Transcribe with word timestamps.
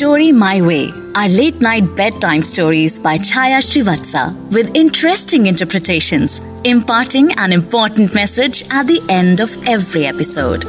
Story 0.00 0.32
My 0.32 0.62
Way 0.62 0.94
are 1.14 1.28
late 1.28 1.60
night 1.60 1.94
bedtime 1.94 2.40
stories 2.40 2.98
by 2.98 3.18
Chaya 3.18 3.58
Srivatsa 3.60 4.34
with 4.50 4.74
interesting 4.74 5.46
interpretations, 5.46 6.40
imparting 6.64 7.32
an 7.32 7.52
important 7.52 8.14
message 8.14 8.62
at 8.70 8.86
the 8.86 9.02
end 9.10 9.40
of 9.40 9.50
every 9.68 10.06
episode. 10.06 10.64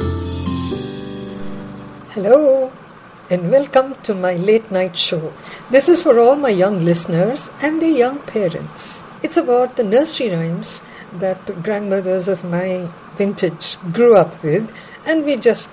Hello, 2.10 2.70
and 3.30 3.50
welcome 3.50 3.94
to 4.02 4.14
my 4.14 4.34
late 4.34 4.70
night 4.70 4.98
show. 4.98 5.32
This 5.70 5.88
is 5.88 6.02
for 6.02 6.20
all 6.20 6.36
my 6.36 6.50
young 6.50 6.84
listeners 6.84 7.50
and 7.62 7.80
their 7.80 7.96
young 8.04 8.18
parents. 8.18 9.02
It's 9.22 9.38
about 9.38 9.76
the 9.76 9.82
nursery 9.82 10.28
rhymes 10.28 10.84
that 11.14 11.46
the 11.46 11.54
grandmothers 11.54 12.28
of 12.28 12.44
my 12.44 12.86
vintage 13.16 13.78
grew 13.94 14.14
up 14.14 14.44
with, 14.44 14.70
and 15.06 15.24
we 15.24 15.36
just 15.38 15.70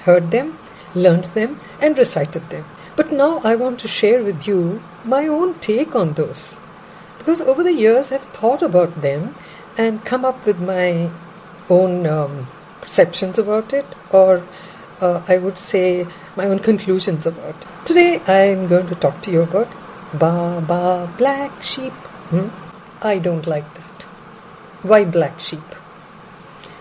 heard 0.00 0.30
them, 0.30 0.58
learned 0.94 1.24
them, 1.24 1.58
and 1.80 1.98
recited 1.98 2.48
them. 2.50 2.64
But 2.96 3.12
now 3.12 3.40
I 3.44 3.56
want 3.56 3.80
to 3.80 3.88
share 3.88 4.22
with 4.22 4.46
you 4.46 4.82
my 5.04 5.28
own 5.28 5.54
take 5.60 5.94
on 5.94 6.12
those. 6.12 6.58
Because 7.18 7.40
over 7.40 7.62
the 7.62 7.72
years 7.72 8.12
I've 8.12 8.22
thought 8.22 8.62
about 8.62 9.00
them 9.00 9.34
and 9.76 10.04
come 10.04 10.24
up 10.24 10.44
with 10.44 10.60
my 10.60 11.10
own 11.70 12.06
um, 12.06 12.46
perceptions 12.80 13.38
about 13.38 13.72
it, 13.72 13.86
or 14.10 14.42
uh, 15.00 15.22
I 15.26 15.38
would 15.38 15.58
say 15.58 16.06
my 16.36 16.46
own 16.46 16.58
conclusions 16.58 17.26
about 17.26 17.56
it. 17.56 17.66
Today 17.84 18.20
I'm 18.26 18.68
going 18.68 18.88
to 18.88 18.94
talk 18.94 19.22
to 19.22 19.30
you 19.30 19.42
about 19.42 19.68
Ba 20.12 20.62
Ba 20.66 21.12
Black 21.16 21.62
Sheep. 21.62 21.92
Hmm? 22.32 22.48
I 23.00 23.18
don't 23.18 23.46
like 23.46 23.74
that. 23.74 24.04
Why 24.82 25.04
black 25.04 25.40
sheep? 25.40 25.74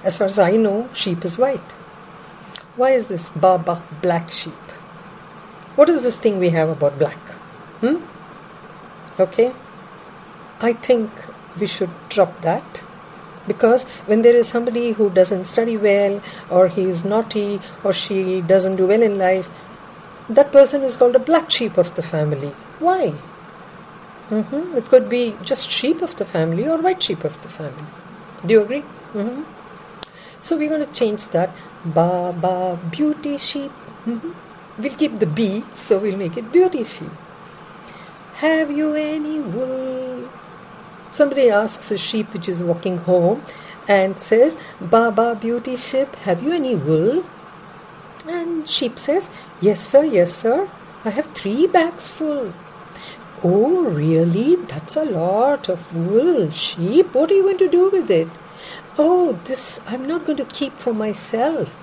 As 0.03 0.17
far 0.17 0.27
as 0.27 0.39
I 0.39 0.57
know, 0.57 0.89
sheep 0.93 1.23
is 1.23 1.37
white. 1.37 1.73
Why 2.75 2.91
is 2.91 3.07
this 3.07 3.29
Baba 3.29 3.81
black 4.01 4.31
sheep? 4.31 4.71
What 5.75 5.89
is 5.89 6.03
this 6.03 6.17
thing 6.17 6.39
we 6.39 6.49
have 6.49 6.69
about 6.69 6.97
black? 6.97 7.19
Hmm? 7.81 7.97
Okay? 9.19 9.51
I 10.61 10.73
think 10.73 11.09
we 11.59 11.65
should 11.65 11.89
drop 12.09 12.41
that 12.41 12.83
because 13.47 13.83
when 14.05 14.21
there 14.21 14.35
is 14.35 14.47
somebody 14.47 14.91
who 14.91 15.09
doesn't 15.09 15.45
study 15.45 15.77
well 15.77 16.21
or 16.49 16.67
he 16.67 16.83
is 16.83 17.03
naughty 17.03 17.59
or 17.83 17.91
she 17.91 18.41
doesn't 18.41 18.75
do 18.77 18.87
well 18.87 19.01
in 19.01 19.17
life, 19.17 19.49
that 20.29 20.51
person 20.51 20.83
is 20.83 20.95
called 20.95 21.15
a 21.15 21.19
black 21.19 21.51
sheep 21.51 21.77
of 21.77 21.93
the 21.95 22.01
family. 22.01 22.53
Why? 22.79 23.13
Mm-hmm. 24.29 24.77
It 24.77 24.89
could 24.89 25.09
be 25.09 25.35
just 25.43 25.69
sheep 25.69 26.01
of 26.01 26.15
the 26.15 26.25
family 26.25 26.67
or 26.67 26.81
white 26.81 27.03
sheep 27.03 27.25
of 27.25 27.41
the 27.41 27.49
family. 27.49 27.83
Do 28.45 28.53
you 28.53 28.61
agree? 28.61 28.83
Mm-hmm. 29.13 29.43
So 30.41 30.57
we're 30.57 30.69
going 30.69 30.85
to 30.85 30.91
change 30.91 31.29
that. 31.29 31.57
Ba 31.85 32.33
ba 32.35 32.77
beauty 32.89 33.37
sheep. 33.37 33.71
Mm-hmm. 34.05 34.31
We'll 34.77 34.95
keep 34.95 35.19
the 35.19 35.27
B, 35.27 35.69
so 35.73 35.99
we'll 35.99 36.17
make 36.17 36.37
it 36.37 36.51
beauty 36.51 36.83
sheep. 36.83 37.13
Have 38.33 38.71
you 38.71 38.95
any 38.95 39.39
wool? 39.39 40.29
Somebody 41.11 41.49
asks 41.49 41.91
a 41.91 41.97
sheep 41.97 42.33
which 42.33 42.49
is 42.49 42.63
walking 42.63 42.97
home 42.97 43.45
and 43.87 44.19
says, 44.19 44.57
Ba 44.79 45.11
ba 45.11 45.35
beauty 45.35 45.75
sheep, 45.75 46.15
have 46.15 46.41
you 46.41 46.53
any 46.53 46.75
wool? 46.75 47.23
And 48.25 48.67
sheep 48.67 48.97
says, 48.97 49.29
Yes, 49.59 49.81
sir, 49.87 50.03
yes, 50.03 50.33
sir. 50.33 50.69
I 51.05 51.09
have 51.11 51.33
three 51.33 51.67
bags 51.67 52.09
full. 52.09 52.53
Oh, 53.43 53.83
really? 53.83 54.55
That's 54.55 54.97
a 54.97 55.05
lot 55.05 55.69
of 55.69 55.95
wool, 55.95 56.49
sheep. 56.51 57.13
What 57.13 57.31
are 57.31 57.33
you 57.33 57.43
going 57.43 57.57
to 57.57 57.69
do 57.69 57.89
with 57.91 58.11
it? 58.11 58.27
Oh, 58.97 59.31
this 59.45 59.79
I'm 59.87 60.05
not 60.05 60.25
going 60.25 60.37
to 60.37 60.45
keep 60.45 60.73
for 60.73 60.93
myself. 60.93 61.75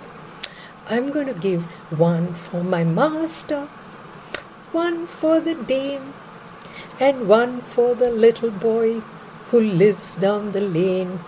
I'm 0.90 1.10
going 1.10 1.26
to 1.26 1.34
give 1.34 1.62
one 1.90 2.34
for 2.34 2.62
my 2.62 2.84
master, 2.84 3.66
one 4.72 5.06
for 5.06 5.40
the 5.40 5.54
dame, 5.54 6.14
and 7.00 7.28
one 7.28 7.60
for 7.60 7.94
the 7.94 8.10
little 8.10 8.50
boy 8.50 9.00
who 9.50 9.60
lives 9.60 10.16
down 10.16 10.52
the 10.52 10.60
lane. 10.60 11.18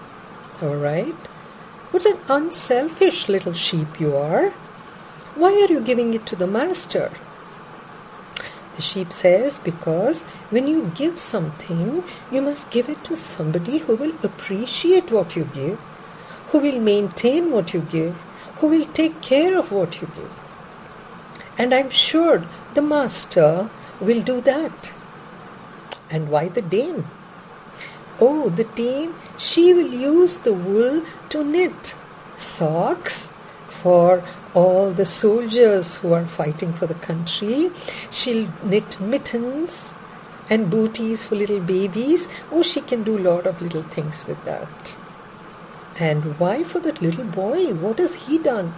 All 0.62 0.77
right? 0.77 1.15
What 1.91 2.06
an 2.06 2.19
unselfish 2.28 3.28
little 3.28 3.53
sheep 3.53 4.00
you 4.00 4.17
are. 4.17 4.50
Why 5.34 5.53
are 5.53 5.73
you 5.73 5.81
giving 5.81 6.15
it 6.15 6.27
to 6.27 6.37
the 6.37 6.47
master? 6.47 7.11
The 8.81 8.87
sheep 8.87 9.13
says, 9.13 9.59
Because 9.59 10.25
when 10.49 10.67
you 10.67 10.85
give 10.95 11.19
something, 11.19 12.03
you 12.31 12.41
must 12.41 12.71
give 12.71 12.89
it 12.89 13.05
to 13.05 13.15
somebody 13.15 13.77
who 13.77 13.95
will 13.95 14.15
appreciate 14.23 15.13
what 15.13 15.37
you 15.37 15.45
give, 15.45 15.79
who 16.47 16.61
will 16.61 16.81
maintain 16.81 17.51
what 17.51 17.75
you 17.75 17.81
give, 17.81 18.17
who 18.57 18.69
will 18.69 18.87
take 18.87 19.21
care 19.21 19.59
of 19.59 19.71
what 19.71 20.01
you 20.01 20.07
give. 20.07 20.33
And 21.59 21.75
I'm 21.75 21.91
sure 21.91 22.43
the 22.73 22.81
master 22.81 23.69
will 24.01 24.23
do 24.23 24.41
that. 24.41 24.93
And 26.11 26.31
why 26.31 26.49
the 26.49 26.62
dame? 26.62 27.05
Oh, 28.19 28.49
the 28.49 28.65
dame, 28.65 29.12
she 29.37 29.75
will 29.75 29.93
use 30.15 30.39
the 30.39 30.55
wool 30.55 31.03
to 31.29 31.45
knit 31.45 31.95
socks 32.35 33.40
for 33.70 34.25
all 34.53 34.92
the 34.92 35.06
soldiers 35.06 35.97
who 35.97 36.12
are 36.12 36.26
fighting 36.26 36.75
for 36.75 36.86
the 36.86 36.94
country. 36.94 37.72
She'll 38.10 38.53
knit 38.62 39.00
mittens 39.00 39.94
and 40.48 40.70
booties 40.70 41.25
for 41.26 41.36
little 41.36 41.60
babies. 41.60 42.28
Oh, 42.50 42.62
she 42.62 42.82
can 42.82 43.04
do 43.04 43.16
a 43.16 43.26
lot 43.31 43.47
of 43.47 43.62
little 43.62 43.82
things 43.82 44.26
with 44.26 44.44
that. 44.44 44.97
And 45.94 46.38
why 46.38 46.64
for 46.64 46.81
that 46.81 47.00
little 47.00 47.25
boy? 47.25 47.69
What 47.69 48.00
has 48.00 48.14
he 48.14 48.38
done? 48.38 48.75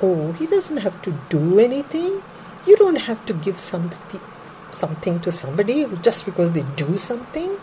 Oh, 0.00 0.32
he 0.32 0.46
doesn't 0.46 0.78
have 0.78 1.00
to 1.02 1.12
do 1.12 1.58
anything. 1.58 2.22
You 2.64 2.76
don't 2.76 2.96
have 2.96 3.24
to 3.26 3.34
give 3.34 3.58
something, 3.58 4.22
something 4.70 5.20
to 5.20 5.32
somebody 5.32 5.86
just 6.00 6.24
because 6.24 6.52
they 6.52 6.62
do 6.62 6.96
something. 6.96 7.58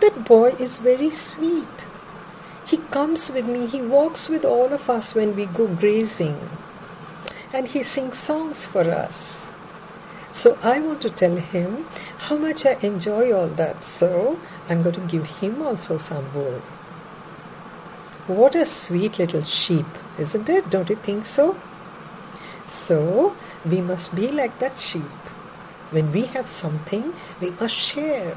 That 0.00 0.24
boy 0.24 0.50
is 0.58 0.76
very 0.76 1.10
sweet. 1.10 1.88
He 2.66 2.78
comes 2.78 3.30
with 3.30 3.46
me, 3.46 3.66
he 3.66 3.80
walks 3.80 4.28
with 4.28 4.44
all 4.44 4.72
of 4.72 4.90
us 4.90 5.14
when 5.14 5.36
we 5.36 5.46
go 5.46 5.68
grazing, 5.68 6.36
and 7.52 7.68
he 7.68 7.84
sings 7.84 8.18
songs 8.18 8.66
for 8.66 8.82
us. 8.82 9.52
So 10.32 10.58
I 10.62 10.80
want 10.80 11.02
to 11.02 11.10
tell 11.10 11.36
him 11.36 11.86
how 12.18 12.36
much 12.36 12.66
I 12.66 12.76
enjoy 12.80 13.32
all 13.32 13.46
that. 13.60 13.84
So 13.84 14.40
I'm 14.68 14.82
going 14.82 14.96
to 14.96 15.00
give 15.00 15.26
him 15.26 15.62
also 15.62 15.96
some 15.98 16.32
wool. 16.34 16.60
What 18.26 18.56
a 18.56 18.66
sweet 18.66 19.20
little 19.20 19.42
sheep, 19.42 19.86
isn't 20.18 20.48
it? 20.48 20.68
Don't 20.68 20.90
you 20.90 20.96
think 20.96 21.24
so? 21.24 21.56
So, 22.64 23.36
we 23.64 23.80
must 23.80 24.12
be 24.14 24.32
like 24.32 24.58
that 24.58 24.76
sheep. 24.76 25.12
When 25.90 26.10
we 26.10 26.22
have 26.26 26.48
something, 26.48 27.14
we 27.40 27.50
must 27.50 27.76
share. 27.76 28.36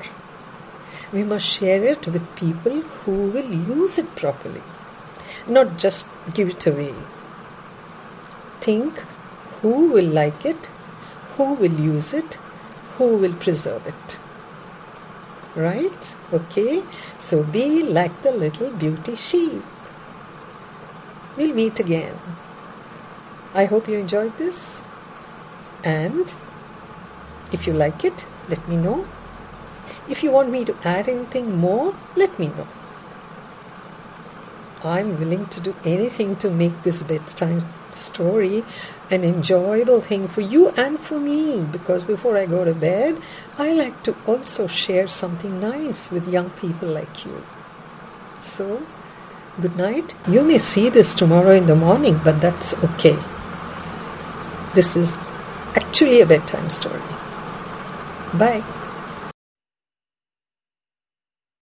We 1.12 1.24
must 1.24 1.46
share 1.46 1.84
it 1.84 2.08
with 2.08 2.36
people 2.36 2.82
who 2.82 3.30
will 3.30 3.46
use 3.46 3.98
it 3.98 4.16
properly, 4.16 4.62
not 5.48 5.78
just 5.78 6.08
give 6.34 6.50
it 6.50 6.68
away. 6.68 6.94
Think 8.62 9.04
who 9.62 9.90
will 9.90 10.06
like 10.06 10.46
it, 10.46 10.70
who 11.36 11.56
will 11.56 11.72
use 11.72 12.14
it, 12.14 12.38
who 12.98 13.18
will 13.18 13.34
preserve 13.34 13.88
it. 13.88 14.20
Right? 15.56 16.16
Okay? 16.32 16.84
So 17.18 17.44
be 17.44 17.84
like 17.84 18.22
the 18.22 18.32
little 18.32 18.70
beauty 18.70 19.16
sheep. 19.16 19.64
We'll 21.36 21.56
meet 21.56 21.80
again. 21.80 22.20
I 23.54 23.66
hope 23.66 23.88
you 23.88 23.98
enjoyed 23.98 24.38
this. 24.38 24.84
And 25.84 26.34
if 27.52 27.66
you 27.66 27.74
like 27.74 28.06
it, 28.06 28.28
let 28.48 28.68
me 28.68 28.78
know. 28.78 29.08
If 30.08 30.24
you 30.24 30.32
want 30.32 30.50
me 30.50 30.66
to 30.66 30.76
add 30.84 31.08
anything 31.08 31.58
more, 31.58 31.94
let 32.16 32.38
me 32.40 32.50
know. 32.50 32.68
I'm 34.82 35.18
willing 35.20 35.48
to 35.48 35.60
do 35.60 35.76
anything 35.84 36.38
to 36.38 36.50
make 36.50 36.82
this 36.82 37.04
bedtime 37.04 37.68
story 37.92 38.64
an 39.10 39.26
enjoyable 39.26 40.00
thing 40.00 40.28
for 40.28 40.40
you 40.40 40.70
and 40.70 40.98
for 40.98 41.20
me 41.20 41.66
because 41.70 42.04
before 42.04 42.38
I 42.38 42.46
go 42.46 42.64
to 42.64 42.74
bed, 42.74 43.20
I 43.58 43.74
like 43.74 44.04
to 44.04 44.16
also 44.26 44.68
share 44.68 45.08
something 45.08 45.60
nice 45.60 46.10
with 46.10 46.28
young 46.28 46.50
people 46.52 46.88
like 46.88 47.26
you. 47.26 47.44
So, 48.40 48.84
good 49.60 49.76
night. 49.76 50.14
You 50.28 50.44
may 50.44 50.60
see 50.60 50.90
this 50.90 51.14
tomorrow 51.16 51.52
in 51.52 51.66
the 51.66 51.76
morning, 51.76 52.22
but 52.24 52.40
that's 52.40 52.82
okay. 52.82 53.22
This 54.74 54.96
is 54.96 55.20
actually 55.76 56.22
a 56.22 56.26
bedtime 56.26 56.70
story. 56.70 57.18
Bye. 58.34 58.64